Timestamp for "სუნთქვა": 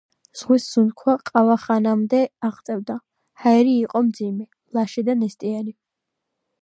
0.75-1.13